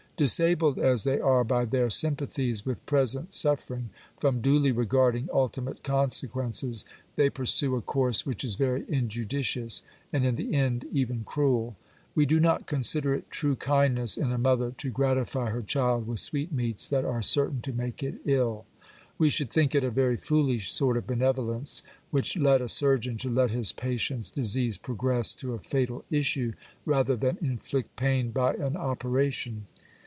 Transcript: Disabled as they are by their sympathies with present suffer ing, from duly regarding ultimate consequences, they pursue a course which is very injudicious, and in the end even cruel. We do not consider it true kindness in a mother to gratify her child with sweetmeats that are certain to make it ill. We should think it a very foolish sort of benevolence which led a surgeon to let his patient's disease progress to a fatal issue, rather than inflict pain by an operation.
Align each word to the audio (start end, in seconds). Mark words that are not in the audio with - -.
Disabled 0.17 0.77
as 0.77 1.03
they 1.03 1.19
are 1.19 1.43
by 1.43 1.65
their 1.65 1.89
sympathies 1.89 2.63
with 2.63 2.85
present 2.85 3.33
suffer 3.33 3.73
ing, 3.73 3.89
from 4.19 4.39
duly 4.39 4.71
regarding 4.71 5.27
ultimate 5.33 5.81
consequences, 5.83 6.85
they 7.15 7.27
pursue 7.31 7.75
a 7.75 7.81
course 7.81 8.23
which 8.23 8.43
is 8.43 8.53
very 8.53 8.85
injudicious, 8.87 9.81
and 10.13 10.23
in 10.23 10.35
the 10.35 10.53
end 10.53 10.85
even 10.91 11.23
cruel. 11.23 11.75
We 12.13 12.27
do 12.27 12.39
not 12.39 12.67
consider 12.67 13.15
it 13.15 13.31
true 13.31 13.55
kindness 13.55 14.15
in 14.15 14.31
a 14.31 14.37
mother 14.37 14.69
to 14.77 14.91
gratify 14.91 15.49
her 15.49 15.63
child 15.63 16.05
with 16.05 16.19
sweetmeats 16.19 16.87
that 16.89 17.03
are 17.03 17.23
certain 17.23 17.59
to 17.63 17.73
make 17.73 18.03
it 18.03 18.21
ill. 18.23 18.65
We 19.17 19.31
should 19.31 19.49
think 19.49 19.73
it 19.73 19.83
a 19.83 19.89
very 19.89 20.17
foolish 20.17 20.71
sort 20.71 20.97
of 20.97 21.07
benevolence 21.07 21.81
which 22.11 22.37
led 22.37 22.61
a 22.61 22.69
surgeon 22.69 23.17
to 23.19 23.29
let 23.31 23.49
his 23.49 23.71
patient's 23.71 24.29
disease 24.29 24.77
progress 24.77 25.33
to 25.35 25.55
a 25.55 25.59
fatal 25.59 26.05
issue, 26.11 26.53
rather 26.85 27.15
than 27.15 27.39
inflict 27.41 27.95
pain 27.95 28.29
by 28.29 28.53
an 28.53 28.77
operation. 28.77 29.65